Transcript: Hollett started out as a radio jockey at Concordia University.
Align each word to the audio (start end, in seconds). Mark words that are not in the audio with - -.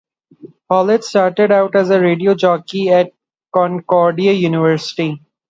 Hollett 0.67 1.03
started 1.03 1.51
out 1.51 1.75
as 1.75 1.91
a 1.91 2.01
radio 2.01 2.33
jockey 2.33 2.89
at 2.89 3.11
Concordia 3.53 4.31
University. 4.31 5.21